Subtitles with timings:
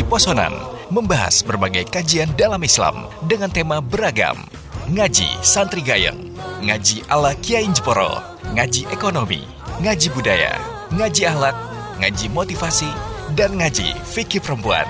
[0.00, 0.56] Posonan
[0.88, 4.40] membahas berbagai kajian dalam Islam dengan tema beragam.
[4.88, 6.32] Ngaji Santri Gayeng,
[6.64, 8.16] ngaji ala Kiai Jeporo,
[8.56, 9.44] ngaji ekonomi,
[9.84, 10.56] ngaji budaya,
[10.96, 11.52] ngaji akhlak,
[12.00, 12.88] ngaji motivasi,
[13.36, 14.88] dan ngaji fikih perempuan.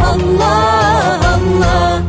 [0.00, 2.00] Allah Allah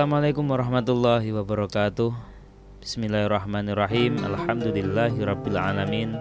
[0.00, 2.08] Assalamualaikum warahmatullahi wabarakatuh.
[2.80, 4.16] Bismillahirrahmanirrahim.
[4.24, 6.16] Alhamdulillahirrabbilalamin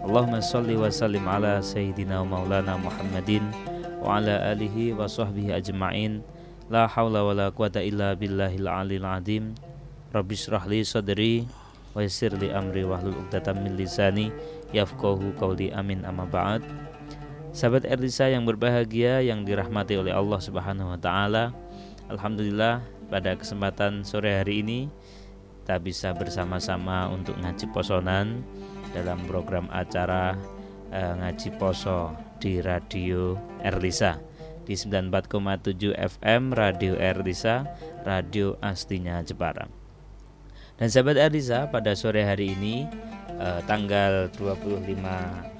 [0.00, 3.44] Allahumma salli wa sallim ala Sayyidina wa maulana Muhammadin
[4.00, 6.24] Wa ala alihi wa sahbihi ajma'in.
[6.72, 9.52] La hawla wa la quwata illa billahil alil adim.
[10.16, 11.44] Rabbi syrahli sadri
[11.92, 14.32] Wa yassir li amri wahlul uqdatan min lisani
[14.72, 15.68] Yafqahu qawli.
[15.76, 16.00] Amin.
[16.08, 16.64] Amma ba'd.
[17.52, 21.52] Sahabat Erdisa yang berbahagia yang dirahmati oleh Allah Subhanahu wa taala
[22.08, 24.88] Alhamdulillah pada kesempatan sore hari ini
[25.64, 28.40] kita bisa bersama-sama untuk ngaji posonan
[28.96, 30.32] dalam program acara
[30.88, 34.16] eh, ngaji poso di Radio Erlisa
[34.64, 37.68] di 94,7 FM Radio Erlisa
[38.04, 39.68] Radio aslinya Jepara.
[40.80, 42.88] Dan sahabat Erlisa pada sore hari ini
[43.36, 44.84] eh, tanggal 25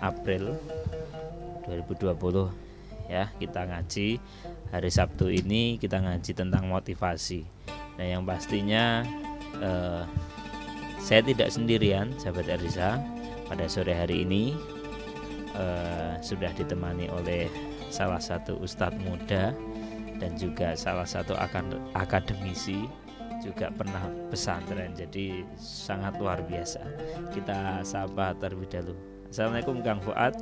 [0.00, 0.56] April
[1.68, 2.68] 2020
[3.08, 4.20] ya kita ngaji
[4.68, 7.44] hari Sabtu ini kita ngaji tentang motivasi.
[7.98, 9.02] Nah yang pastinya
[9.58, 10.02] eh,
[11.00, 13.00] saya tidak sendirian, sahabat Arisa.
[13.48, 14.52] Pada sore hari ini
[15.56, 17.48] eh, sudah ditemani oleh
[17.88, 19.56] salah satu ustadz muda
[20.20, 21.32] dan juga salah satu
[21.96, 22.84] akademisi
[23.40, 26.82] juga pernah pesantren jadi sangat luar biasa
[27.32, 28.94] kita sapa terlebih dahulu
[29.30, 30.34] Assalamualaikum Kang Fuad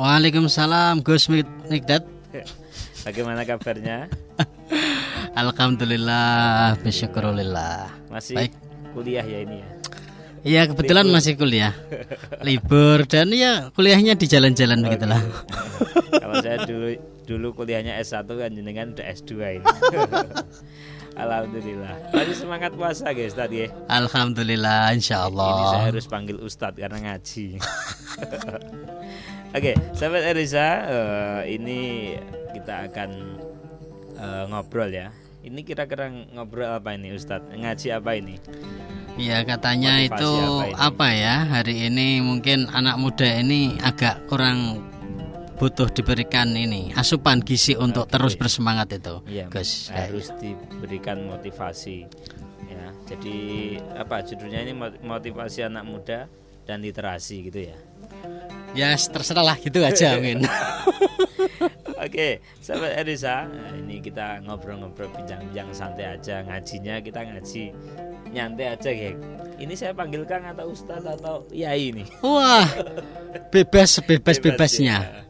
[0.00, 2.19] Waalaikumsalam Gus Mikdad
[3.06, 4.06] bagaimana kabarnya
[5.34, 8.52] Alhamdulillah Bisyukurillah masih Baik.
[8.94, 9.68] kuliah ya ini ya
[10.40, 11.16] Iya kebetulan Libur.
[11.20, 11.72] masih kuliah
[12.48, 15.20] Libur dan ya kuliahnya di jalan-jalan begitulah
[16.20, 16.96] Kalau saya dulu
[17.28, 19.30] dulu kuliahnya S1 kan jenengan udah S2
[19.62, 19.66] ini.
[21.14, 22.10] Alhamdulillah.
[22.10, 23.68] Masih semangat puasa guys tadi ya.
[23.86, 27.58] Alhamdulillah Insya Ini saya Allah harus panggil Ustadz karena ngaji.
[29.50, 32.14] Oke, sahabat Erisa, eh, ini
[32.54, 33.10] kita akan
[34.14, 35.10] eh, ngobrol ya.
[35.40, 37.50] Ini kira-kira ngobrol apa ini Ustadz?
[37.50, 38.36] Ngaji apa ini?
[39.18, 40.74] Ya katanya Motivasi itu apa ini?
[40.78, 44.80] apa ya Hari ini mungkin anak muda ini agak kurang
[45.58, 52.08] butuh diberikan ini asupan gizi untuk terus bersemangat itu Iya, Gus harus diberikan motivasi.
[52.64, 53.38] Ya, jadi
[53.92, 56.18] apa judulnya ini mot- motivasi anak muda
[56.64, 57.76] dan literasi gitu ya.
[58.74, 60.46] Ya terserah lah gitu aja mungkin
[62.00, 67.76] Oke, sahabat Erisa, nah, ini kita ngobrol-ngobrol bincang-bincang santai aja ngajinya kita ngaji
[68.32, 69.12] nyantai aja ya.
[69.60, 72.08] Ini saya panggil Kang atau Ustadz atau Yai ini.
[72.24, 72.64] Wah
[73.52, 75.22] bebas bebas Bebas bebasnya ya.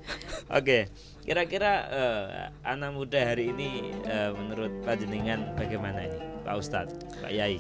[0.55, 0.87] Oke,
[1.27, 2.25] kira-kira eh,
[2.63, 7.59] anak muda hari ini eh, menurut Pak Jenengan bagaimana ini, Pak Ustadz, Pak Yai?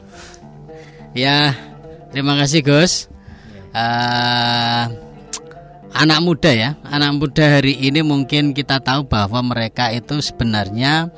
[1.19, 1.55] Ya,
[2.15, 3.11] terima kasih Gus.
[3.75, 5.09] Eh,
[5.95, 11.11] anak muda ya, anak muda hari ini mungkin kita tahu bahwa mereka itu sebenarnya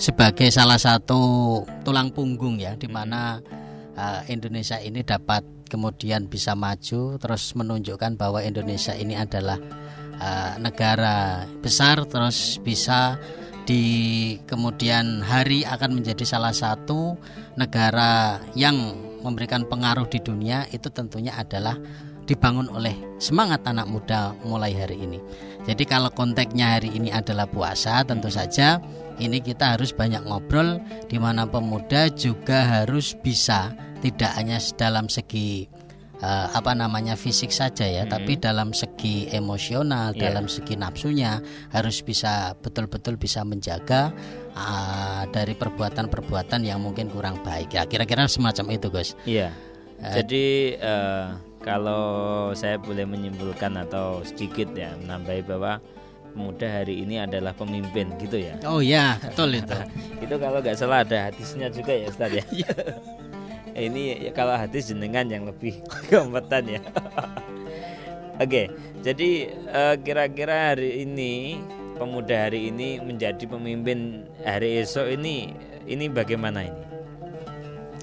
[0.00, 3.42] sebagai salah satu tulang punggung ya, di mana
[3.98, 9.58] eh, Indonesia ini dapat kemudian bisa maju, terus menunjukkan bahwa Indonesia ini adalah
[10.16, 13.18] eh, negara besar, terus bisa
[13.68, 17.14] di kemudian hari akan menjadi salah satu
[17.54, 21.76] negara yang memberikan pengaruh di dunia itu tentunya adalah
[22.30, 25.18] dibangun oleh semangat anak muda mulai hari ini.
[25.66, 28.78] Jadi kalau konteksnya hari ini adalah puasa, tentu saja
[29.18, 30.78] ini kita harus banyak ngobrol
[31.10, 35.68] di mana pemuda juga harus bisa tidak hanya dalam segi
[36.22, 40.30] eh, apa namanya fisik saja ya, tapi dalam segi emosional, Iya.
[40.30, 41.42] dalam segi nafsunya
[41.74, 44.14] harus bisa betul-betul bisa menjaga
[44.56, 47.76] ah, dari perbuatan-perbuatan yang mungkin kurang baik.
[47.76, 49.12] Ya, kira-kira semacam itu, Gus.
[49.28, 49.52] Iya.
[50.00, 55.80] Jadi eh, kalau saya boleh menyimpulkan atau sedikit ya menambahi bahwa
[56.32, 58.54] pemuda hari ini adalah pemimpin gitu ya.
[58.64, 59.76] Oh ya, betul itu.
[60.24, 62.44] itu kalau nggak salah ada hadisnya juga ya Ustaz ya.
[63.74, 66.82] Eh, ini ya, kalau hadis jenengan yang lebih kompeten ya.
[68.40, 68.72] Oke,
[69.04, 71.60] jadi eh, kira-kira hari ini
[72.00, 75.52] pemuda hari ini menjadi pemimpin hari esok ini
[75.84, 76.84] ini bagaimana ini?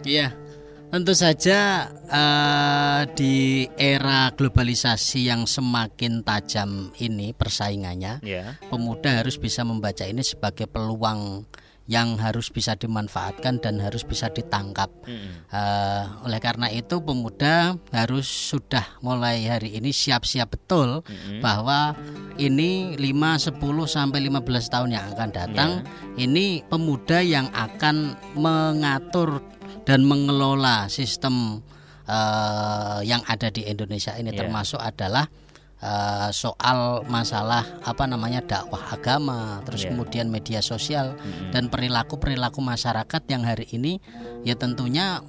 [0.06, 0.47] Iya.
[0.88, 8.56] Tentu saja eh, di era globalisasi yang semakin tajam ini persaingannya, Ya.
[8.72, 11.44] pemuda harus bisa membaca ini sebagai peluang
[11.88, 14.92] yang harus bisa dimanfaatkan dan harus bisa ditangkap.
[15.08, 15.48] Mm-mm.
[15.48, 21.40] Eh, oleh karena itu pemuda harus sudah mulai hari ini siap-siap betul Mm-mm.
[21.40, 21.96] bahwa
[22.36, 25.72] ini 5 10 sampai 15 tahun yang akan datang
[26.20, 29.40] ini pemuda yang akan mengatur
[29.88, 31.64] dan mengelola sistem
[32.04, 34.44] eh, yang ada di Indonesia ini Ya.
[34.44, 35.32] termasuk adalah
[35.80, 39.96] eh, soal masalah apa namanya dakwah agama terus Ya.
[39.96, 41.56] kemudian media sosial Mm-mm.
[41.56, 44.04] dan perilaku-perilaku masyarakat yang hari ini
[44.44, 45.24] ya tentunya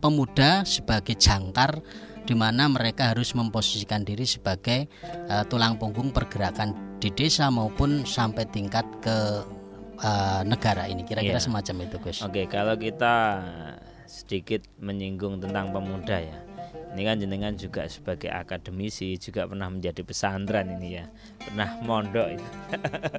[0.00, 1.78] pemuda sebagai jangkar
[2.24, 8.44] di mana mereka harus memposisikan diri sebagai eh, tulang punggung pergerakan di desa maupun sampai
[8.48, 9.16] tingkat ke
[10.00, 11.44] eh, negara ini kira-kira Iya.
[11.44, 12.18] semacam itu Gus.
[12.22, 13.14] Oke, kalau kita
[14.10, 16.38] sedikit menyinggung tentang pemuda ya.
[16.90, 21.06] Ini kan jenengan juga sebagai akademisi juga pernah menjadi pesantren ini ya.
[21.38, 22.48] Pernah mondok itu.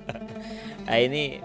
[0.92, 1.40] nah, ini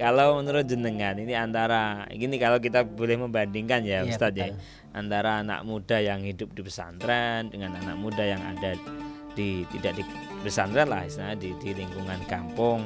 [0.00, 4.96] kalau menurut jenengan ini antara ini kalau kita boleh membandingkan ya Iya, Ustadz ya betul.
[4.96, 8.76] antara anak muda yang hidup di pesantren dengan anak muda yang ada
[9.36, 10.02] di tidak di
[10.40, 12.80] pesantren lah istilahnya di, di lingkungan kampung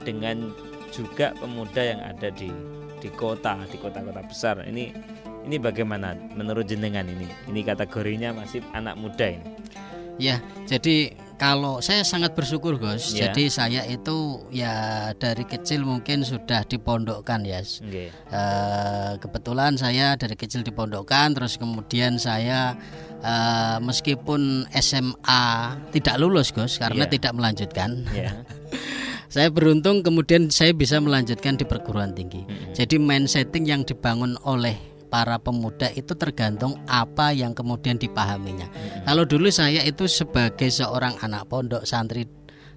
[0.00, 0.50] dengan
[0.90, 2.48] juga pemuda yang ada di
[2.96, 4.96] di kota di kota-kota besar ini
[5.46, 9.46] ini bagaimana menurut jenengan ini ini kategorinya masih anak muda ini
[10.16, 13.12] Ya, jadi kalau saya sangat bersyukur Gus.
[13.12, 13.28] Ya.
[13.28, 17.60] Jadi saya itu ya dari kecil mungkin sudah dipondokkan ya.
[17.60, 18.08] Oke.
[18.08, 22.80] Eh, kebetulan saya dari kecil dipondokkan terus kemudian saya
[23.20, 25.44] eh, meskipun SMA
[25.92, 27.12] tidak lulus Gus karena Iya.
[27.12, 28.08] tidak melanjutkan.
[28.16, 28.32] ya
[29.28, 32.40] Saya beruntung kemudian saya bisa melanjutkan di perguruan tinggi.
[32.72, 38.66] Jadi main setting yang dibangun oleh para pemuda itu tergantung apa yang kemudian dipahaminya.
[39.06, 42.26] Kalau dulu saya itu sebagai seorang anak pondok santri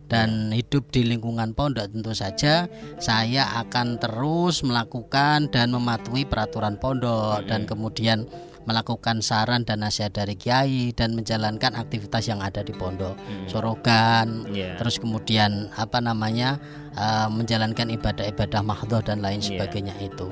[0.09, 2.65] dan hidup di lingkungan pondok tentu saja
[2.97, 8.25] saya akan terus melakukan dan mematuhi peraturan pondok dan kemudian
[8.65, 14.77] melakukan saran dan nasihat dari kiai dan menjalankan aktivitas yang ada di pondok sorogan Iya.
[14.81, 16.57] terus kemudian apa namanya
[16.93, 19.47] eh, menjalankan ibadah-ibadah mahdoh dan lain Iya.
[19.61, 20.29] sebagainya itu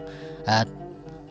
[0.47, 0.63] Eh,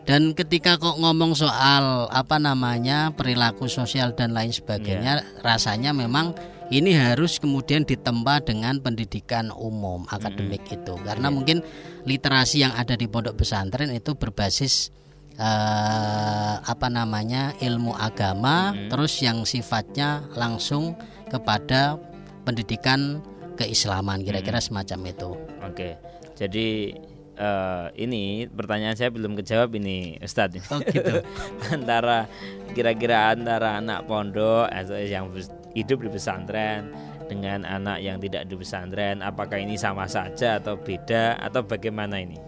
[0.07, 5.43] dan ketika kok ngomong soal apa namanya perilaku sosial dan lain sebagainya Iya.
[5.43, 6.31] rasanya memang
[6.71, 10.95] ini harus kemudian ditempa dengan pendidikan umum akademik itu.
[11.03, 11.35] Karena Iya.
[11.35, 11.59] mungkin
[12.07, 14.91] literasi yang ada di pondok pesantren itu berbasis
[15.37, 20.97] eh, apa namanya ilmu agama terus yang sifatnya langsung
[21.29, 22.01] kepada
[22.47, 23.21] pendidikan
[23.59, 25.31] keislaman kira-kira semacam itu.
[25.61, 25.99] Oke.
[26.37, 26.95] Jadi
[27.37, 30.73] eh, ini pertanyaan saya belum kejawab ini Ustadz.
[30.73, 31.23] Oh gitu.
[31.75, 32.27] Antara
[32.73, 35.31] kira-kira antara anak pondok atau yang
[35.77, 36.93] hidup di pesantren
[37.29, 42.39] dengan anak yang tidak di pesantren apakah ini sama saja atau beda atau bagaimana ini?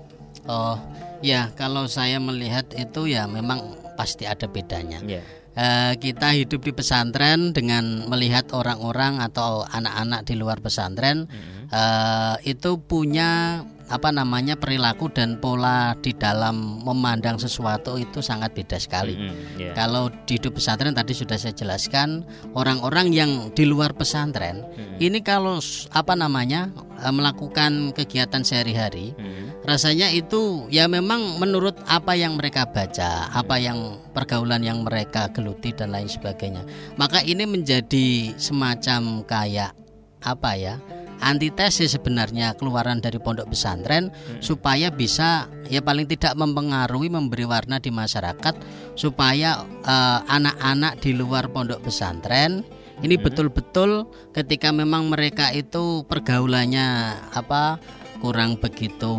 [0.49, 0.79] Oh
[1.21, 5.03] ya kalau saya melihat itu ya memang pasti ada bedanya.
[5.05, 5.21] Ya.
[5.59, 11.27] Eh, kita hidup di pesantren dengan melihat orang-orang atau anak-anak di luar pesantren
[11.67, 18.77] eh, itu punya apa namanya perilaku dan pola di dalam memandang sesuatu itu sangat beda
[18.77, 19.17] sekali.
[19.17, 19.73] Mm, ya.
[19.73, 22.23] Kalau di hidup pesantren tadi sudah saya jelaskan
[22.55, 24.65] orang-orang yang di luar pesantren
[24.99, 25.59] ini kalau
[25.95, 26.71] apa namanya
[27.03, 33.57] eh, melakukan kegiatan sehari-hari Mm, rasanya itu ya memang menurut apa yang mereka baca, apa
[33.59, 36.63] yang pergaulan yang mereka geluti dan lain sebagainya.
[36.99, 39.73] Maka ini menjadi semacam kayak
[40.23, 40.75] apa ya?
[41.21, 47.91] Antitesis sebenarnya keluaran dari pondok pesantren supaya bisa ya paling tidak mempengaruhi memberi warna di
[47.91, 48.55] masyarakat
[48.95, 52.67] supaya eh, anak-anak di luar pondok pesantren
[52.99, 57.79] ini betul-betul ketika memang mereka itu pergaulannya apa
[58.19, 59.15] kurang begitu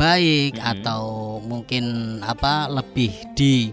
[0.00, 3.68] baik atau mungkin apa lebih di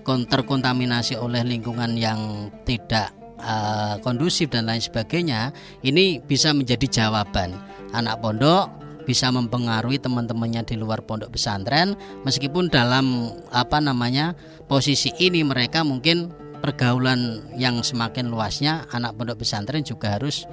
[0.00, 5.50] kon- terkontaminasi oleh lingkungan yang tidak eh, kondusif dan lain sebagainya
[5.82, 7.56] ini bisa menjadi jawaban.
[7.90, 14.38] Anak pondok bisa mempengaruhi teman-temannya di luar pondok pesantren meskipun dalam apa namanya
[14.70, 16.30] posisi ini mereka mungkin
[16.60, 20.44] pergaulan yang semakin luasnya anak pondok pesantren juga harus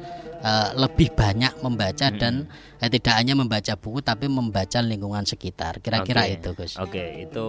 [0.42, 2.50] eh, lebih banyak membaca dan
[2.82, 6.34] eh, tidak hanya membaca buku tapi membaca lingkungan sekitar kira-kira Oke.
[6.38, 7.48] itu Gus Oke, itu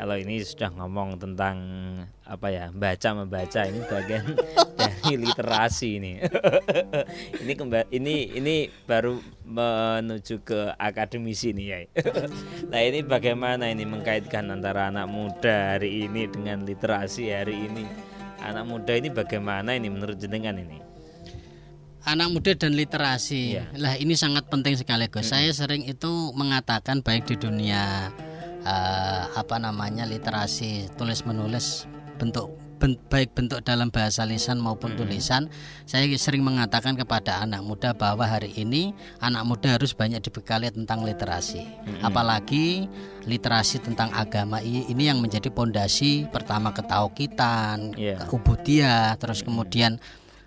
[0.00, 1.56] kalau ini sudah ngomong tentang
[2.24, 4.32] apa ya, baca membaca ini bagian
[4.80, 6.12] dari literasi ini.
[7.44, 11.78] ini kemba- ini ini baru menuju ke akademisi nih ya.
[12.72, 17.84] nah, ini bagaimana ini mengkaitkan antara anak muda hari ini dengan literasi hari ini?
[18.40, 20.89] Anak muda ini bagaimana ini menurut jenengan ini?
[22.06, 23.58] Anak muda dan literasi.
[23.58, 23.64] Iya.
[23.76, 25.30] Lah ini sangat penting sekali Gus.
[25.30, 28.08] Saya sering itu mengatakan baik di dunia
[28.64, 31.84] eh, apa namanya literasi tulis menulis
[32.20, 35.52] bentuk ben- baik bentuk dalam bahasa lisan maupun tulisan.
[35.84, 41.04] Saya sering mengatakan kepada anak muda bahwa hari ini anak muda harus banyak dibekali tentang
[41.04, 41.64] literasi.
[42.00, 42.88] Apalagi
[43.28, 48.24] literasi tentang agama ini yang menjadi pondasi pertama ketauhidan, Iya.
[48.32, 50.00] ubudiyah, terus kemudian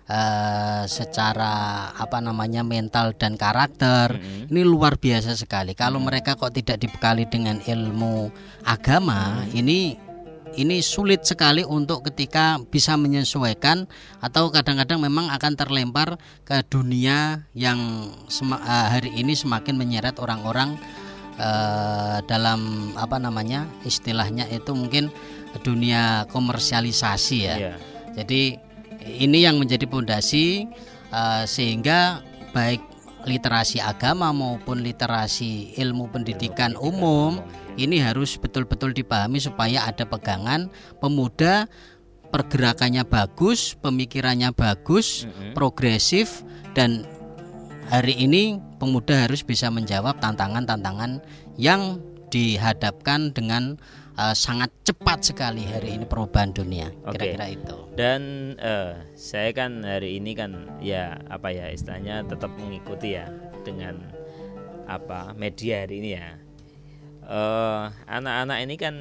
[0.08, 4.20] eh, secara apa namanya mental dan karakter
[4.52, 5.72] ini luar biasa sekali.
[5.72, 8.28] Kalau mereka kok tidak dibekali dengan ilmu
[8.68, 9.96] agama, ini
[10.54, 13.90] ini sulit sekali untuk ketika bisa menyesuaikan
[14.22, 16.14] atau kadang-kadang memang akan terlempar
[16.46, 20.78] ke dunia yang sema- eh, hari ini semakin menyeret orang-orang
[21.34, 25.10] eh, dalam apa namanya istilahnya itu mungkin
[25.66, 27.56] dunia komersialisasi ya.
[27.58, 27.74] Iya.
[28.14, 28.63] Jadi
[29.06, 30.68] ini yang menjadi pondasi
[31.12, 32.24] eh, sehingga
[32.56, 32.80] baik
[33.24, 37.40] literasi agama maupun literasi ilmu pendidikan umum
[37.74, 40.70] ini harus betul-betul dipahami supaya ada pegangan.
[41.02, 41.66] Pemuda
[42.30, 46.42] pergerakannya bagus, pemikirannya bagus, progresif
[46.74, 47.06] dan
[47.90, 51.22] hari ini pemuda harus bisa menjawab tantangan-tantangan
[51.58, 53.78] yang dihadapkan dengan
[54.14, 56.90] eh, sangat cepat sekali hari ini perubahan dunia.
[57.10, 57.76] Kira-kira itu.
[57.94, 63.26] Dan eh, saya kan hari ini kan ya apa ya istilahnya tetap mengikuti ya
[63.66, 63.98] dengan
[64.84, 66.28] apa media hari ini ya.
[67.24, 68.94] Eh, anak-anak ini kan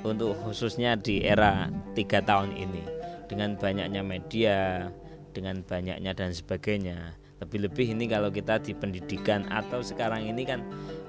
[0.00, 2.82] untuk khususnya di era tiga tahun ini
[3.28, 4.88] dengan banyaknya media,
[5.36, 7.14] dengan banyaknya dan sebagainya.
[7.40, 10.60] Lebih-lebih ini kalau kita di pendidikan atau sekarang ini kan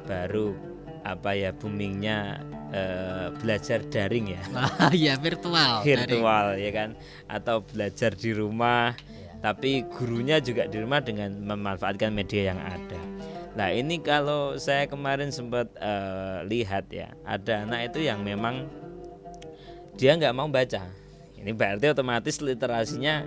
[0.08, 0.71] baru
[1.02, 2.42] apa ya boomingnya
[2.72, 4.44] eh, belajar daring ya.
[4.82, 5.82] Ah, ya virtual.
[5.82, 6.90] virtual ya kan?
[7.26, 8.94] Atau belajar di rumah
[9.42, 13.02] tapi gurunya juga di rumah dengan memanfaatkan media yang ada.
[13.58, 18.70] Nah ini kalau saya kemarin sempat eh, lihat ya ada anak itu yang memang
[19.98, 20.88] dia nggak mau baca.
[21.42, 23.26] Ini berarti otomatis literasinya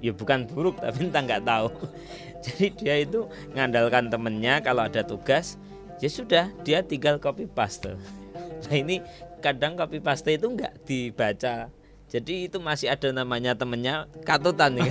[0.00, 1.68] ya bukan buruk tapi entah nggak tahu.
[2.44, 5.60] Jadi dia itu ngandalkan temennya kalau ada tugas
[6.00, 7.94] ya sudah dia tinggal copy paste.
[8.68, 9.04] Nah ini
[9.44, 11.68] kadang copy paste itu nggak dibaca.
[12.10, 14.74] Jadi itu masih ada namanya temennya katutan.
[14.74, 14.90] Nih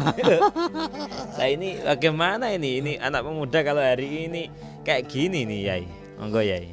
[1.37, 2.79] nah ini bagaimana ini?
[2.79, 4.47] Ini anak pemuda kalau hari ini
[4.87, 5.85] kayak gini nih yai.
[6.15, 6.71] Monggo yai.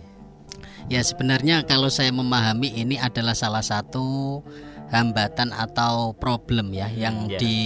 [0.87, 4.39] Ya sebenarnya kalau saya memahami ini adalah salah satu
[4.87, 7.43] hambatan atau problem ya yang ya.
[7.43, 7.59] di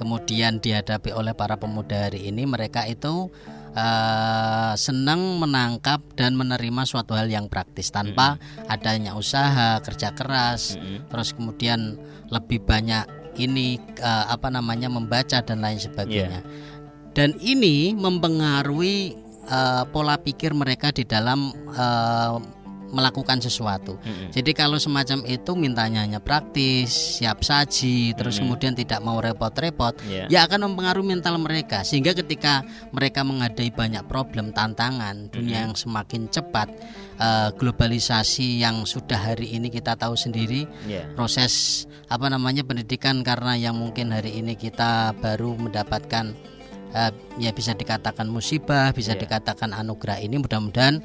[0.00, 2.48] kemudian dihadapi oleh para pemuda hari ini.
[2.48, 3.28] Mereka itu
[3.72, 8.36] eh, senang menangkap dan menerima suatu hal yang praktis tanpa
[8.68, 10.76] adanya usaha kerja keras
[11.10, 11.96] terus kemudian
[12.32, 13.04] lebih banyak
[13.36, 16.44] ini eh, apa namanya membaca dan lain sebagainya.
[17.12, 19.16] Dan ini mempengaruhi
[19.48, 22.61] eh, pola pikir mereka di dalam eh,
[22.92, 23.96] melakukan sesuatu.
[24.30, 30.28] Jadi kalau semacam itu mintanya hanya praktis, siap saji, terus kemudian tidak mau repot-repot, Iya.
[30.28, 36.28] ya akan mempengaruhi mental mereka sehingga ketika mereka menghadapi banyak problem, tantangan, dunia yang semakin
[36.28, 36.68] cepat,
[37.16, 43.56] eh, globalisasi yang sudah hari ini kita tahu sendiri, ya proses apa namanya pendidikan karena
[43.56, 46.36] yang mungkin hari ini kita baru mendapatkan
[46.92, 47.08] eh,
[47.40, 49.24] ya bisa dikatakan musibah, bisa Iya.
[49.24, 51.00] dikatakan anugerah ini mudah-mudahan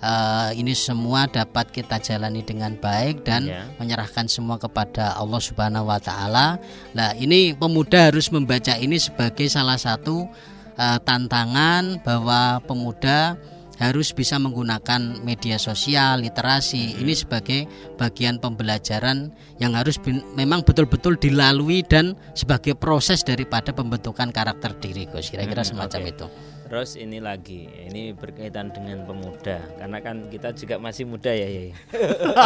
[0.00, 3.68] eh, ini semua dapat kita jalani dengan baik dan Iya.
[3.76, 6.56] menyerahkan semua kepada Allah Subhanahu wa taala.
[6.92, 10.24] Nah, ini pemuda harus membaca ini sebagai salah satu
[10.74, 13.36] eh, tantangan bahwa pemuda
[13.76, 17.64] harus bisa menggunakan media sosial, literasi ini sebagai
[17.96, 25.08] bagian pembelajaran yang harus bin- memang betul-betul dilalui dan sebagai proses daripada pembentukan karakter diri,
[25.08, 25.32] Gus.
[25.32, 26.12] Kira-kira Hmm, semacam oke.
[26.12, 26.26] itu.
[26.70, 31.74] Terus ini lagi, ini berkaitan dengan pemuda, karena kan kita juga masih muda ya, ya.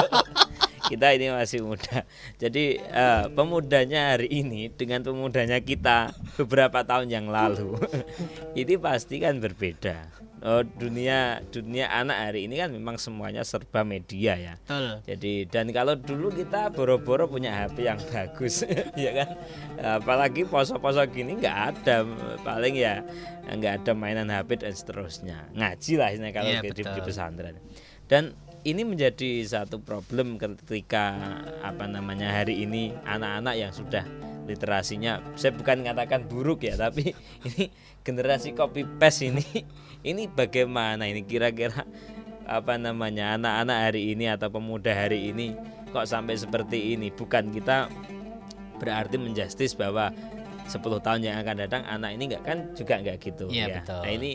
[0.89, 2.09] kita ini masih muda.
[2.41, 7.77] Jadi eh, pemudanya hari ini dengan pemudanya kita beberapa tahun yang lalu,
[8.65, 10.24] ini pasti kan berbeda.
[10.45, 14.55] Oh, dunia dunia anak hari ini kan memang semuanya serba media ya.
[14.61, 15.01] Betul.
[15.09, 18.61] Jadi dan kalau dulu kita boro-boro punya HP yang bagus,
[18.93, 19.29] ya kan.
[19.81, 22.05] Apalagi poso-poso gini nggak ada,
[22.45, 23.01] paling ya
[23.49, 25.49] nggak ada mainan HP dan seterusnya.
[25.57, 27.57] Ngaji lah ini kalau Iya, di, di pesantren.
[28.05, 28.37] Dan
[28.69, 34.05] ini menjadi satu problem ketika apa namanya hari ini anak-anak yang sudah
[34.45, 37.17] literasinya saya bukan mengatakan buruk ya tapi
[37.49, 37.73] ini
[38.05, 39.65] generasi copy paste ini
[40.05, 41.83] ini bagaimana ini kira-kira
[42.45, 45.57] apa namanya anak-anak hari ini atau pemuda hari ini
[45.91, 47.89] kok sampai seperti ini bukan kita
[48.77, 50.13] berarti menjustis bahwa
[50.65, 53.77] 10 tahun yang akan datang anak ini nggak kan juga nggak gitu Iya, ya.
[53.81, 54.01] betul.
[54.01, 54.31] Nah ini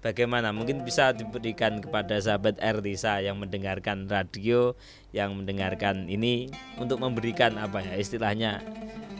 [0.00, 4.76] bagaimana mungkin bisa diberikan kepada sahabat Erdisa yang mendengarkan radio,
[5.16, 8.60] yang mendengarkan ini untuk memberikan apa ya istilahnya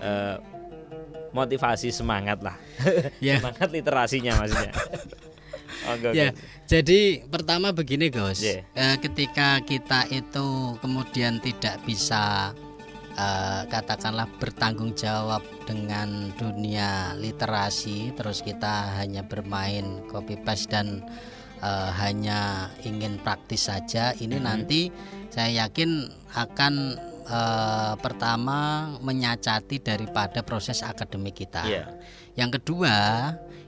[0.00, 0.36] eh,
[1.32, 2.56] motivasi semangat lah,
[3.24, 3.36] Ya.
[3.40, 4.72] semangat literasinya maksudnya.
[5.84, 6.16] Oke.
[6.16, 6.32] Ya,
[6.64, 8.64] jadi pertama begini Gus, Iya.
[8.72, 12.52] Eh, ketika kita itu kemudian tidak bisa
[13.14, 15.38] eh, katakanlah bertanggung jawab
[15.70, 21.04] dengan dunia literasi, terus kita hanya bermain copy paste dan
[21.62, 24.44] eh, hanya ingin praktis saja, ini Mhm.
[24.44, 24.90] nanti
[25.30, 26.74] saya yakin akan
[27.24, 31.64] eh, pertama menyacati daripada proses akademik kita.
[31.64, 31.84] Iya.
[32.36, 32.96] Yang kedua,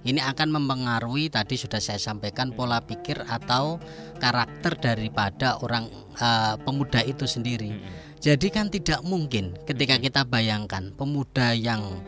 [0.06, 3.82] ini akan mempengaruhi tadi sudah saya sampaikan pola pikir atau
[4.22, 7.74] karakter daripada orang eh, pemuda itu sendiri.
[8.22, 12.00] Jadi kan tidak mungkin ketika kita bayangkan pemuda yang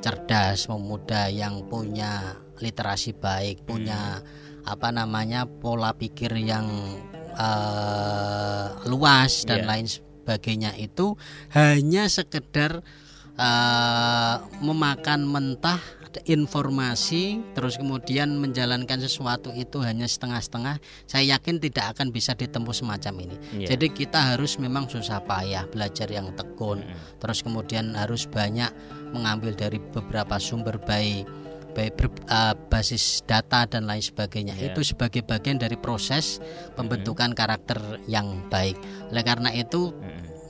[0.00, 4.20] cerdas, pemuda yang punya literasi baik, punya
[4.64, 6.68] apa namanya pola pikir yang
[7.34, 9.68] eh, luas dan Iya.
[9.68, 11.16] lain sebagainya itu
[11.52, 12.80] hanya sekedar
[13.36, 15.80] eh, memakan mentah
[16.24, 23.28] informasi terus kemudian menjalankan sesuatu itu hanya setengah-setengah saya yakin tidak akan bisa ditempuh semacam
[23.28, 23.36] ini.
[23.60, 23.76] Iya.
[23.76, 26.80] jadi kita harus memang susah payah belajar yang tekun
[27.20, 28.72] terus kemudian harus banyak
[29.12, 31.28] mengambil dari beberapa sumber baik
[31.76, 34.56] baik ber- eh, basis data dan lain sebagainya.
[34.56, 34.72] Iya.
[34.72, 36.40] itu sebagai bagian dari proses
[36.72, 38.80] pembentukan karakter yang baik.
[39.12, 39.92] Oleh karena itu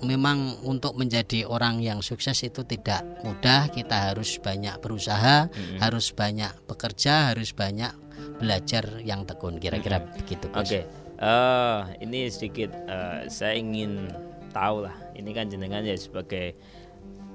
[0.06, 5.50] memang untuk menjadi orang yang sukses itu tidak mudah kita harus banyak berusaha
[5.82, 7.90] harus banyak bekerja harus banyak
[8.38, 10.68] belajar yang tekun kira-kira begitu Gus.
[10.68, 10.80] Oke,
[11.20, 14.12] eh ini sedikit eh, saya ingin
[14.52, 14.96] tahu lah.
[15.16, 16.56] Ini kan jenengan ya sebagai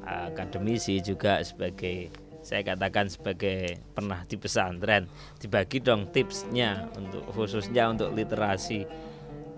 [0.05, 2.09] eh, akademisi juga sebagai
[2.41, 5.05] saya katakan sebagai pernah di pesantren.
[5.37, 8.85] Dibagi dong tipsnya untuk khususnya untuk literasi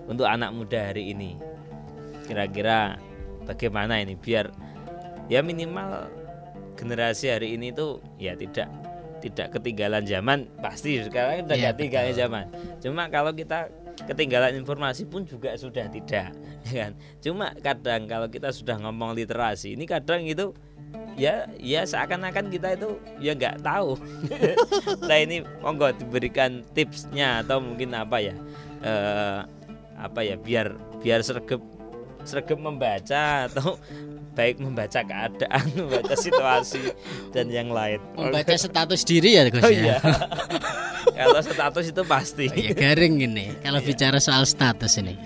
[0.08, 1.40] untuk anak muda hari ini.
[2.24, 2.98] Kira-kira
[3.44, 4.52] bagaimana ini biar
[5.28, 6.08] ya minimal
[6.80, 8.68] generasi hari ini tuh ya tidak
[9.24, 10.52] tidak ketinggalan zaman.
[10.60, 12.46] Pasti sekarang udah Iya, nggak ketinggalan zaman.
[12.84, 13.72] Cuma kalau kita
[14.10, 16.36] ketinggalan informasi pun juga sudah tidak
[16.68, 16.92] ya kan?
[17.24, 20.52] Cuma kadang kalau kita sudah ngomong literasi ini kadang itu
[21.14, 23.96] ya ya seakan-akan kita itu ya nggak tahu.
[25.08, 28.36] Nah ini monggo diberikan tipsnya atau mungkin apa ya
[28.84, 29.40] eh,
[30.00, 31.62] apa ya biar biar sergap
[32.24, 33.76] sergap membaca atau
[34.34, 36.90] baik membaca keadaan membaca situasi
[37.30, 39.98] dan yang lain membaca status diri ya Gus Oh ya iya.
[41.14, 42.48] Kalau status itu pasti.
[42.48, 43.88] Oh, iya, garing ini kalau Iya.
[43.92, 45.20] bicara soal status ini.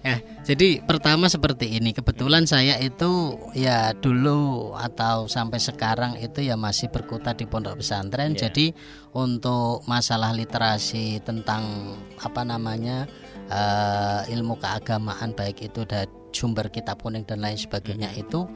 [0.00, 1.92] Ya, jadi pertama seperti ini.
[1.94, 8.34] Kebetulan saya itu ya dulu atau sampai sekarang itu ya masih berkutat di pondok pesantren.
[8.34, 8.48] Iya.
[8.50, 8.74] Jadi
[9.14, 13.06] untuk masalah literasi tentang apa namanya
[13.48, 18.46] eh, ilmu keagamaan baik itu dari sumber kitab kuning dan lain sebagainya itu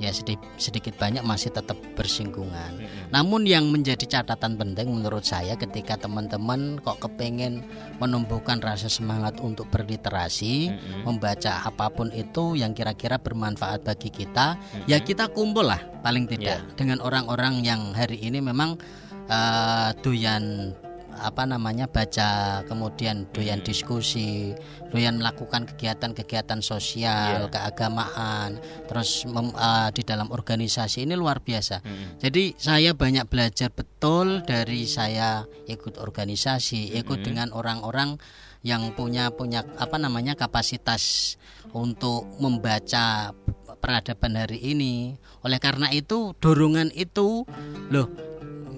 [0.00, 2.80] ya sedikit, sedikit banyak masih tetap bersinggungan.
[3.12, 7.68] Namun yang menjadi catatan penting menurut saya ketika teman-teman kok kepengen
[8.00, 10.72] menumbuhkan rasa semangat untuk berliterasi,
[11.04, 14.56] membaca apa pun itu yang kira-kira bermanfaat bagi kita,
[14.88, 18.80] ya kita kumpul lah paling tidak dengan orang-orang yang hari ini memang
[19.28, 20.72] eh, doyan
[21.20, 24.56] apa namanya baca kemudian doyan diskusi
[24.88, 27.52] doyan melakukan kegiatan-kegiatan sosial Iya.
[27.52, 31.84] keagamaan terus mem- eh, di dalam organisasi ini luar biasa.
[32.18, 38.16] Jadi saya banyak belajar betul dari saya ikut organisasi ikut dengan orang-orang
[38.60, 41.36] yang punya punya apa namanya kapasitas
[41.72, 43.32] untuk membaca
[43.80, 45.16] peradaban hari ini.
[45.40, 47.48] Oleh karena itu dorongan itu
[47.88, 48.08] loh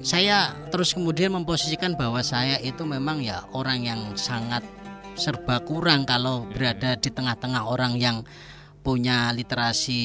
[0.03, 4.67] saya terus kemudian memposisikan bahwa saya itu memang ya orang yang sangat
[5.15, 8.27] serba kurang kalau berada di tengah-tengah orang yang
[8.83, 10.03] punya literasi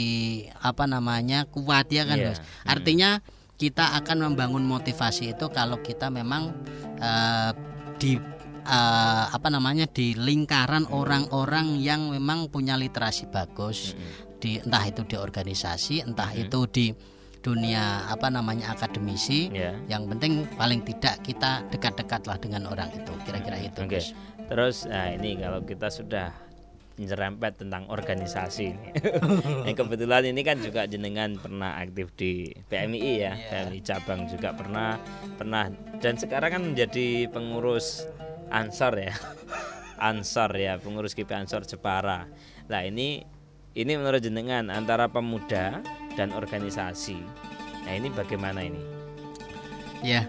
[0.62, 2.28] apa namanya kuat ya kan Iya.
[2.32, 2.40] Gus.
[2.70, 3.10] Artinya
[3.58, 6.54] kita akan membangun motivasi itu kalau kita memang
[7.02, 7.52] eh,
[7.98, 8.22] di
[8.62, 13.98] eh, apa namanya di lingkaran orang-orang yang memang punya literasi bagus.
[14.38, 16.94] Di entah itu di organisasi entah itu di
[17.48, 19.72] dunia apa namanya akademisi Ya.
[19.88, 23.80] yang penting paling tidak kita dekat-dekat lah dengan orang itu kira-kira itu.
[23.88, 24.12] Gus.
[24.52, 26.36] Terus nah ini kalau kita sudah
[26.98, 28.90] nyerempet tentang organisasi ini.
[29.70, 34.98] yang kebetulan ini kan juga jenengan pernah aktif di PMI ya, PMI cabang juga pernah
[35.38, 35.70] pernah
[36.02, 38.04] dan sekarang kan menjadi pengurus
[38.50, 39.14] Ansor ya.
[40.10, 42.26] Ansor ya, pengurus GP Ansor Jepara.
[42.66, 43.22] Nah, ini
[43.74, 45.86] ini menurut jenengan antara pemuda
[46.18, 47.22] dan organisasi.
[47.86, 48.82] Nah, ini bagaimana ini?
[50.02, 50.26] Ya,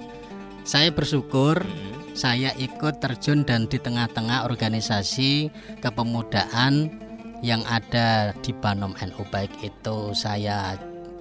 [0.62, 1.96] saya bersyukur Hmm.
[2.12, 5.48] saya ikut terjun dan di tengah-tengah organisasi
[5.80, 6.90] kepemudaan
[7.40, 10.74] yang ada di Banom NU baik itu saya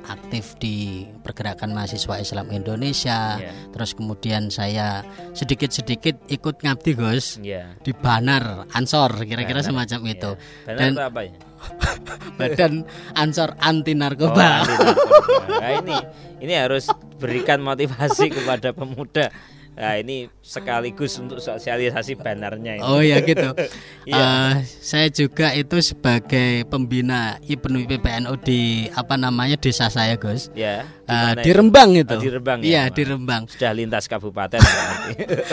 [0.08, 3.52] aktif di pergerakan mahasiswa Islam Indonesia Ya.
[3.70, 5.04] terus kemudian saya
[5.36, 7.76] sedikit-sedikit ikut ngabdi Gus Ya.
[7.84, 10.66] di Banar Ansor kira-kira semacam itu Ya.
[10.66, 11.34] Banar dan itu apa ya?
[12.40, 15.58] Badan Ansor Anti Oh, Narkoba anti narkoba.
[15.58, 15.96] Nah, ini
[16.38, 16.86] ini harus
[17.18, 19.34] berikan motivasi kepada pemuda.
[19.78, 22.86] Nah, ini sekaligus untuk sosialisasi banarnya ini.
[22.86, 23.54] Oh ya gitu.
[24.08, 24.18] Iya.
[24.18, 30.48] Eh, saya juga itu sebagai pembina IPNU PPNU di apa namanya desa saya Gus.
[30.56, 30.88] Ya.
[31.06, 31.52] Mana di?
[31.54, 32.16] Rembang itu.
[32.16, 33.52] Oh, di Rembang ya, Iya di Rembang.
[33.52, 34.64] Sudah lintas kabupaten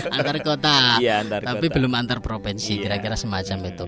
[0.09, 1.03] antar kota.
[1.03, 1.75] Iya, antar Tapi kota.
[1.77, 2.83] belum antar provinsi Iya.
[2.89, 3.85] kira-kira semacam itu.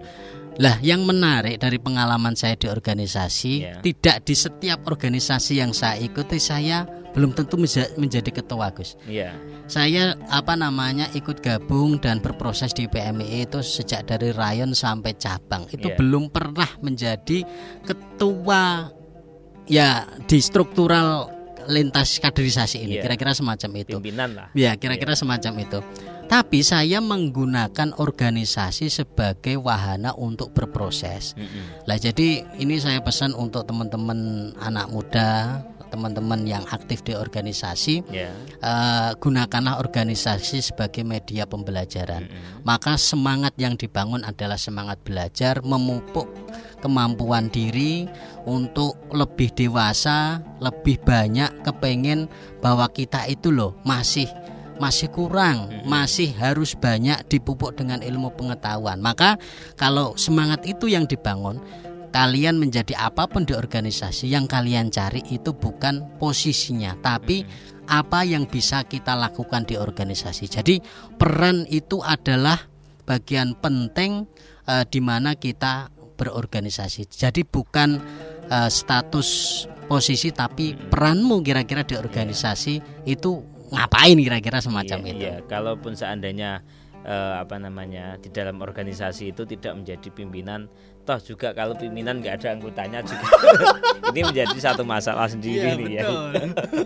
[0.57, 3.75] Lah, yang menarik dari pengalaman saya di organisasi, Iya.
[3.81, 8.97] tidak di setiap organisasi yang saya ikuti saya belum tentu menja- menjadi ketua Gus.
[9.05, 9.37] Iya.
[9.67, 15.65] Saya apa namanya ikut gabung dan berproses di PMI itu sejak dari rayon sampai cabang.
[15.67, 15.97] Itu Iya.
[15.97, 17.45] belum pernah menjadi
[17.83, 18.93] ketua
[19.65, 19.89] ya
[20.23, 21.33] di struktural
[21.67, 22.97] lintas kaderisasi ini.
[22.97, 23.03] Iya.
[23.05, 23.97] Kira-kira semacam itu.
[23.97, 24.47] Pimpinan lah.
[24.53, 25.79] Ya, kira-kira semacam itu.
[26.27, 31.39] Tapi saya menggunakan organisasi sebagai wahana untuk berproses.
[31.39, 31.87] Mm-mm.
[31.87, 38.35] Lah jadi ini saya pesan untuk teman-teman anak muda, teman-teman yang aktif di organisasi, Ya.
[38.61, 42.27] eh, gunakanlah organisasi sebagai media pembelajaran.
[42.67, 46.27] Maka semangat yang dibangun adalah semangat belajar, memupuk
[46.83, 48.05] kemampuan diri
[48.45, 52.29] untuk lebih dewasa, lebih banyak kepengen
[52.61, 54.29] bahwa kita itu loh masih
[54.77, 59.01] masih kurang, masih harus banyak dipupuk dengan ilmu pengetahuan.
[59.01, 59.41] Maka
[59.75, 61.61] kalau semangat itu yang dibangun,
[62.13, 67.45] kalian menjadi apa pun di organisasi yang kalian cari itu bukan posisinya, tapi
[67.87, 70.51] apa yang bisa kita lakukan di organisasi.
[70.51, 70.81] Jadi
[71.17, 72.59] peran itu adalah
[73.07, 74.27] bagian penting
[74.67, 77.07] eh, di mana kita berorganisasi.
[77.07, 78.01] Jadi bukan
[78.51, 79.29] eh, status
[79.87, 85.23] posisi tapi peranmu kira-kira di organisasi itu ngapain kira-kira semacam Iya, itu.
[85.23, 85.35] iya.
[85.43, 86.63] Kalaupun seandainya
[87.03, 90.67] eh, apa namanya di dalam organisasi itu tidak menjadi pimpinan,
[91.03, 93.27] toh juga kalau pimpinan nggak ada anggotanya juga
[94.11, 96.03] ini menjadi satu masalah sendiri Iya, nih ya.
[96.03, 96.31] betul.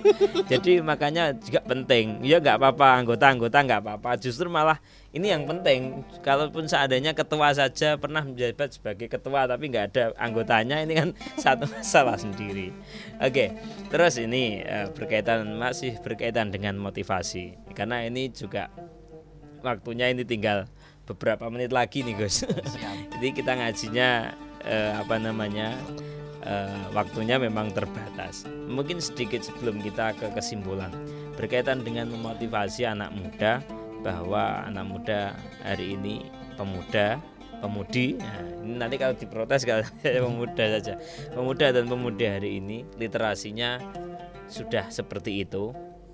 [0.53, 2.21] Jadi makanya juga penting.
[2.21, 4.11] Ya nggak apa-apa anggota-anggota nggak apa-apa.
[4.19, 4.77] Justru malah
[5.11, 6.07] ini yang penting.
[6.23, 11.09] Kalaupun seandainya ketua saja pernah menjabat sebagai ketua tapi nggak ada anggotanya ini kan
[11.43, 12.71] satu masalah sendiri.
[13.19, 13.59] Oke,
[13.91, 18.71] terus ini eh, berkaitan masih berkaitan dengan motivasi karena ini juga
[19.67, 20.71] waktunya ini tinggal
[21.11, 22.47] beberapa menit lagi nih Gus.
[23.19, 24.31] Jadi kita ngajinya
[24.63, 25.75] eh, apa namanya
[26.47, 28.47] eh, waktunya memang terbatas.
[28.71, 30.95] Mungkin sedikit sebelum kita ke kesimpulan
[31.35, 33.59] berkaitan dengan memotivasi anak muda
[34.01, 35.21] bahwa anak muda
[35.65, 37.21] hari ini pemuda
[37.61, 38.17] pemudi.
[38.17, 40.95] Nah, ini nanti kalau diprotes kalau saya pemuda saja.
[41.31, 43.79] Pemuda dan pemudi hari ini literasinya
[44.49, 45.71] sudah seperti itu.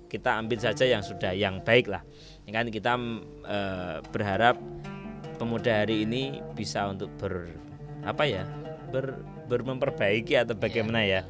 [0.07, 2.03] Kita ambil saja yang sudah yang baik lah.
[2.47, 2.95] Ya kan kita
[3.43, 4.55] eh, berharap
[5.35, 7.51] pemuda hari ini bisa untuk ber
[8.07, 8.47] apa ya
[8.87, 9.19] ber,
[9.51, 11.21] ber memperbaiki atau bagaimana ya.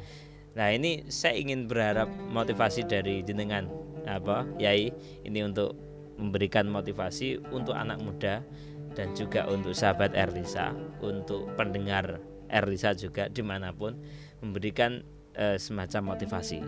[0.54, 3.66] Nah ini saya ingin berharap motivasi dari jenengan
[4.06, 4.94] apa yai
[5.26, 5.87] ini untuk
[6.18, 8.42] memberikan motivasi untuk anak muda
[8.92, 12.18] dan juga untuk sahabat Erlisa untuk pendengar
[12.50, 13.94] Erlisa juga di mana pun
[14.42, 15.00] memberikan
[15.38, 16.58] eh, semacam motivasi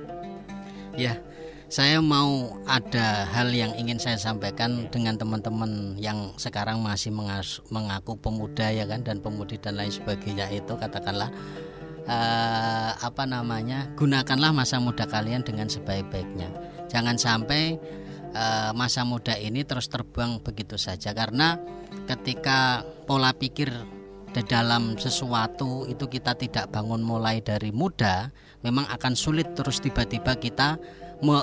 [0.98, 1.22] Ya,
[1.70, 8.18] saya mau ada hal yang ingin saya sampaikan dengan teman-teman yang sekarang masih mengas- mengaku
[8.18, 11.30] pemuda ya kan dan pemudi dan lain sebagainya itu katakanlah
[12.10, 16.50] eh, apa namanya gunakanlah masa muda kalian dengan sebaik-baiknya.
[16.90, 17.78] Jangan sampai
[18.32, 21.14] eh, masa muda ini terus terbuang begitu saja.
[21.14, 21.58] Karena
[22.06, 23.70] ketika pola pikir
[24.30, 28.30] di dalam sesuatu itu kita tidak bangun mulai dari muda
[28.62, 30.78] memang akan sulit terus tiba-tiba kita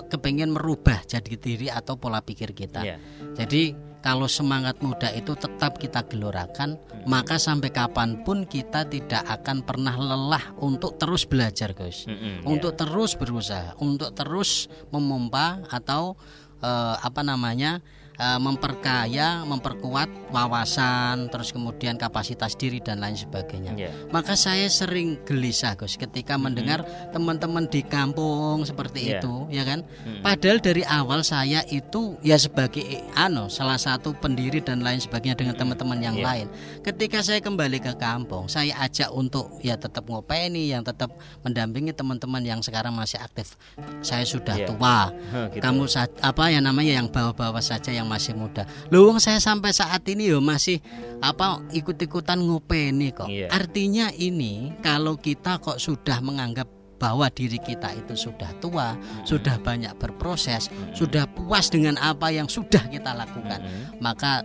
[0.07, 2.81] kepengen merubah jadi diri atau pola pikir kita.
[2.81, 2.97] Iya.
[3.37, 9.61] jadi kalau semangat muda itu tetap kita gelorakan maka sampai kapan pun kita tidak akan
[9.67, 12.07] pernah lelah untuk terus belajar Gus.
[12.07, 16.17] Mm-mm, untuk terus berusaha untuk terus memompa atau
[16.61, 17.79] eh, apa namanya
[18.17, 23.77] eh, memperkaya, memperkuat wawasan, terus kemudian kapasitas diri dan lain sebagainya.
[23.77, 23.91] Iya.
[24.09, 29.21] Maka saya sering gelisah Gus ketika mendengar teman-teman di kampung seperti Iya.
[29.21, 29.85] itu, ya kan?
[29.85, 30.25] Mm-mm.
[30.25, 35.55] Padahal dari awal saya itu ya sebagai ano salah satu pendiri dan lain sebagainya dengan
[35.55, 36.25] teman-teman yang Iya.
[36.25, 36.47] lain.
[36.83, 41.13] Ketika saya kembali ke kampung, saya ajak untuk ya tetap ngopeni, yang tetap
[41.45, 43.55] mendampingi teman-teman yang sekarang masih aktif.
[44.01, 44.67] Saya sudah Iya.
[44.73, 45.13] tua.
[45.13, 45.61] Hah, gitu.
[45.63, 45.83] Kamu
[46.23, 48.63] apa ya namanya yang bawa-bawa saja yang masih muda.
[48.89, 50.79] Lu wong saya sampai saat ini yo masih
[51.19, 53.27] apa ikut-ikutan ngopeni kok.
[53.27, 53.51] Iya.
[53.51, 56.65] Artinya ini kalau kita kok sudah menganggap
[56.97, 62.81] bahwa diri kita itu sudah tua, sudah banyak berproses, sudah puas dengan apa yang sudah
[62.89, 64.01] kita lakukan, Mm-mm.
[64.01, 64.41] maka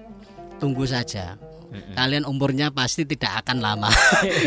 [0.60, 1.40] tunggu saja.
[1.92, 3.90] Kalian umurnya pasti tidak akan lama.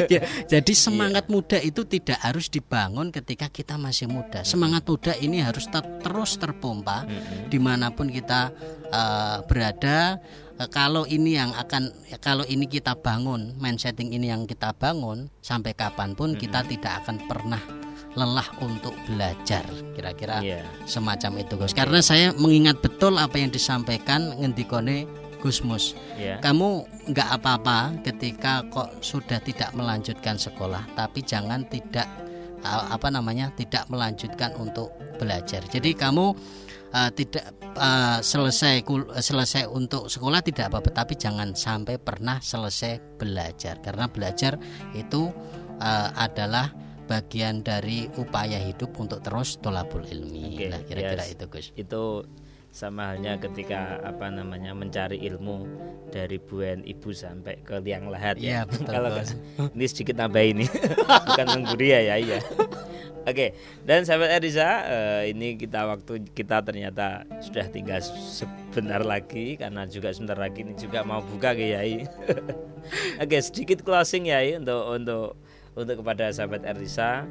[0.06, 4.42] Ya, Jadi semangat muda itu tidak harus dibangun ketika kita masih muda.
[4.42, 7.04] Semangat muda ini harus ter- terus terpompa
[7.48, 8.54] di mana pun kita
[8.86, 10.22] eh, berada.
[10.56, 15.74] Eh, kalau ini yang akan, kalau ini kita bangun, mindsetting ini yang kita bangun sampai
[15.74, 17.60] kapan pun kita tidak akan pernah
[18.16, 19.68] lelah untuk belajar.
[19.92, 20.64] Kira-kira Iya.
[20.86, 21.76] semacam itu, Gus.
[21.76, 25.04] Karena saya mengingat betul apa yang disampaikan ngendikone
[25.44, 25.94] Gusmus.
[26.16, 26.40] Iya.
[26.40, 32.10] Kamu nggak apa-apa ketika kok sudah tidak melanjutkan sekolah, tapi jangan tidak
[32.66, 34.90] uh, apa namanya tidak melanjutkan untuk
[35.22, 35.62] belajar.
[35.70, 36.34] Jadi kamu
[36.92, 43.22] uh, tidak uh, selesai kul- selesai untuk sekolah tidak apa-apa, tapi jangan sampai pernah selesai
[43.22, 44.58] belajar karena belajar
[44.98, 45.30] itu
[45.78, 46.74] uh, adalah
[47.06, 50.58] bagian dari upaya hidup untuk terus tolabul ilmi.
[50.58, 51.34] Oke, Nah, kira-kira yes.
[51.38, 51.68] itu Gus.
[51.78, 52.04] itu
[52.76, 55.64] sama halnya ketika apa namanya mencari ilmu
[56.12, 58.68] dari buen ibu sampai ke liang lahat Iya, ya.
[58.68, 59.32] betul, Kalau Bos.
[59.72, 60.66] ini sedikit nambah ini,
[61.32, 62.40] bukan mengguri ya ya iya.
[63.26, 63.58] Oke,
[63.88, 70.14] dan sahabat Erisa, eh, ini kita waktu kita ternyata sudah tinggal sebentar lagi karena juga
[70.14, 72.06] sebentar lagi ini juga mau buka Kiai.
[73.24, 75.26] Oke, sedikit closing ya untuk untuk
[75.74, 77.26] untuk kepada sahabat Erisa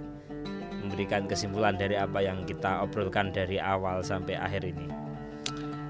[0.82, 5.13] memberikan kesimpulan dari apa yang kita obrolkan dari awal sampai akhir ini.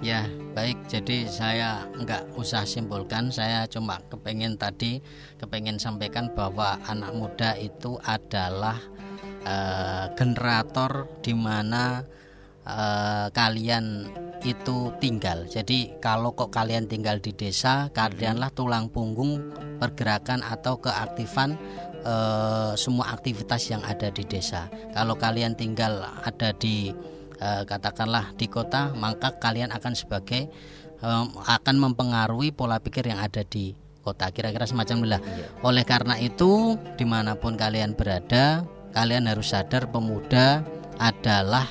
[0.03, 0.27] Ya,
[0.57, 0.91] baik.
[0.91, 3.31] Jadi saya nggak usah simpulkan.
[3.31, 4.99] Saya cuma kepengen tadi,
[5.39, 8.81] kepengen sampaikan bahwa anak muda itu adalah
[9.47, 12.03] eh, generator di mana
[12.67, 14.11] eh, kalian
[14.45, 15.49] itu tinggal.
[15.49, 19.41] Jadi kalau kok kalian tinggal di desa, kalianlah tulang punggung
[19.81, 21.57] pergerakan atau keaktifan
[22.05, 24.69] eh, semua aktivitas yang ada di desa.
[24.93, 26.93] Kalau kalian tinggal ada di
[27.41, 30.51] eh, katakanlah di kota, maka kalian akan sebagai
[31.03, 34.29] em, akan mempengaruhi pola pikir yang ada di kota.
[34.31, 35.23] Kira-kira semacam itulah.
[35.65, 40.63] Oleh karena itu, di mana pun kalian berada, kalian harus sadar pemuda
[41.01, 41.67] adalah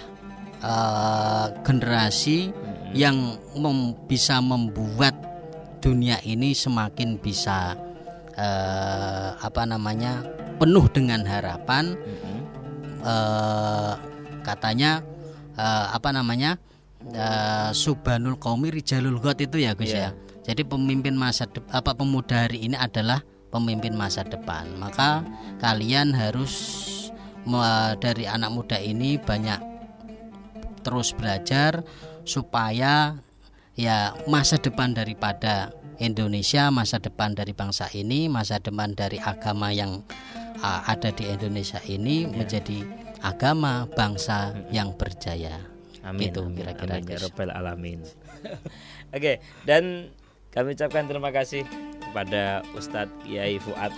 [0.60, 2.52] eh, generasi
[2.94, 5.18] yang mem- bisa membuat
[5.82, 7.76] dunia ini semakin bisa
[8.38, 10.24] eh, apa namanya
[10.62, 11.98] penuh dengan harapan
[13.04, 13.94] eh,
[14.46, 15.02] katanya
[15.58, 16.58] eh, apa namanya
[17.10, 20.10] eh, subhanul qaumi rijalul ghad itu ya Gus Iya.
[20.10, 20.10] ya.
[20.44, 24.76] Jadi pemimpin masa dep- apa pemuda hari ini adalah pemimpin masa depan.
[24.76, 25.24] Maka
[25.64, 26.52] kalian harus
[27.48, 29.60] me- dari anak muda ini banyak
[30.84, 31.84] terus belajar
[32.28, 33.16] supaya
[33.80, 40.04] ya masa depan daripada Indonesia, masa depan dari bangsa ini, masa depan dari agama yang
[40.60, 42.84] uh, ada di Indonesia ini menjadi
[43.24, 45.64] agama bangsa yang berjaya.
[46.04, 46.30] Amin.
[46.30, 47.18] Gitu kira-kira, amin, ya.
[47.24, 48.00] Rabbal alamin.
[49.16, 50.12] Oke, dan
[50.52, 51.64] kami ucapkan terima kasih
[52.04, 53.96] kepada Ustadz Kiai Fuad.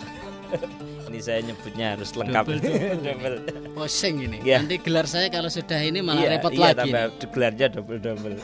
[1.10, 2.46] ini saya nyebutnya harus lengkap.
[3.06, 3.38] Double.
[3.74, 4.38] Pusing ini.
[4.46, 4.62] Iya.
[4.62, 6.80] Nanti gelar saya kalau sudah ini malah Iya, repot iya, lagi.
[6.86, 8.38] tambah gelarnya double double.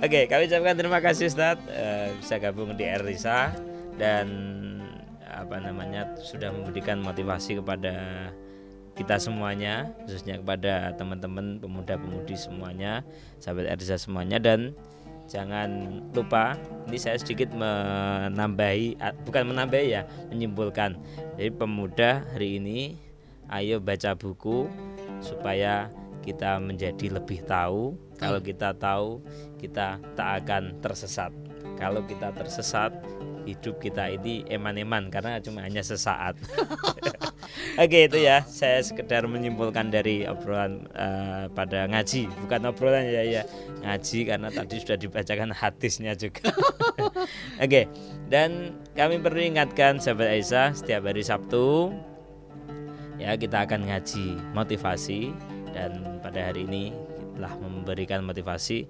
[0.00, 3.52] Oke, kami ucapkan terima kasih Ustadz eh, bisa gabung di Erisa
[3.98, 4.26] dan
[5.26, 8.28] apa namanya sudah memberikan motivasi kepada
[8.94, 13.06] kita semuanya, khususnya kepada teman-teman pemuda-pemudi semuanya,
[13.38, 14.36] sahabat Erisa semuanya.
[14.42, 14.74] Dan
[15.30, 16.58] jangan lupa
[16.90, 20.98] ini saya sedikit menambahi ah, bukan menambahi ya menyimpulkan.
[21.38, 22.98] Jadi pemuda hari ini
[23.54, 24.66] ayo baca buku
[25.22, 25.88] supaya
[26.20, 27.94] kita menjadi lebih tahu.
[28.18, 29.22] Kalau kita tahu
[29.56, 31.32] kita tak akan tersesat.
[31.80, 32.92] Kalau kita tersesat
[33.52, 36.38] hidup kita ini eman-eman karena cuma hanya sesaat.
[37.82, 38.42] Oke itu ya.
[38.46, 42.30] Saya sekedar menyimpulkan dari obrolan eh, pada ngaji.
[42.46, 43.42] Bukan obrolan ya ya.
[43.82, 46.50] Ngaji karena tadi sudah dibacakan hadisnya juga.
[47.64, 47.90] Oke
[48.30, 51.90] dan kami perlu ingatkan sahabat Aisyah setiap hari Sabtu
[53.18, 55.34] ya kita akan ngaji motivasi.
[55.70, 56.90] Dan pada hari ini
[57.38, 58.84] telah memberikan motivasi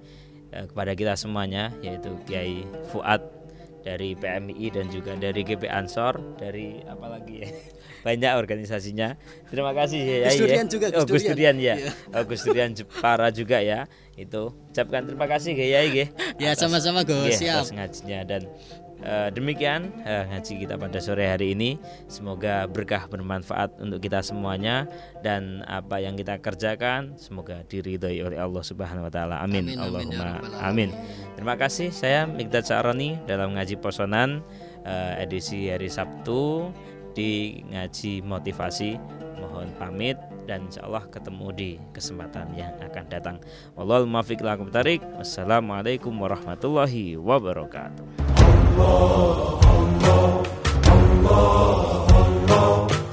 [0.51, 3.40] eh, kepada kita semuanya yaitu Kiai Fuad
[3.81, 7.49] dari PMI dan juga dari GP Ansor dari apa lagi ya
[8.07, 9.13] banyak organisasinya
[9.49, 10.73] terima kasih ya Gus Yai, Durian ya.
[10.73, 11.37] juga, oh, Gus Gus Durian.
[11.37, 11.93] Durian ya Iya.
[12.17, 13.85] oh, Gus Durian Jepara juga ya
[14.25, 14.53] itu.
[14.73, 16.13] Ucapkan terima kasih Kiai Yai.
[16.41, 17.17] Ya, sama-sama, Gus.
[17.17, 17.61] nggih, Siap.
[17.65, 18.21] atas ngajinya.
[18.25, 18.43] Dan
[19.01, 21.81] eh, demikian eh, ngaji kita pada sore hari ini.
[22.09, 24.89] Semoga berkah bermanfaat untuk kita semuanya.
[25.25, 29.41] Dan apa yang kita kerjakan semoga diridhoi oleh Allah Subhanahu wa taala.
[29.41, 30.91] Amin, Amin, amin, ya Allahumma Rabbal amin.
[31.37, 31.89] Terima kasih.
[31.93, 34.45] Saya Mikdad Sa'roni dalam ngaji posonan
[34.85, 36.71] eh, edisi hari Sabtu
[37.17, 38.97] di ngaji motivasi.
[39.41, 43.37] Mohon pamit dan insya Allah ketemu di kesempatan yang akan datang.
[43.75, 45.01] Wallahul muwaffiq aqwamit thariq.
[45.19, 48.05] Wassalamualaikum warahmatullahi wabarakatuh.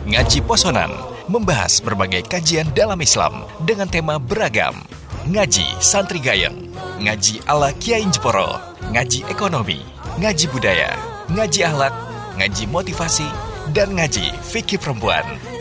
[0.07, 0.91] Ngaji Posonan
[1.27, 4.79] membahas berbagai kajian dalam Islam dengan tema beragam.
[5.27, 6.71] Ngaji Santri Gayeng,
[7.03, 8.55] ngaji ala Kiai Jeporo,
[8.95, 9.83] ngaji ekonomi,
[10.23, 10.95] ngaji budaya,
[11.27, 11.91] ngaji akhlak,
[12.39, 13.27] ngaji motivasi,
[13.75, 15.56] dan ngaji fikih perempuan.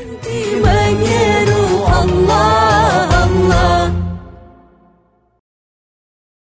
[0.64, 3.90] Menyeru Allah Allah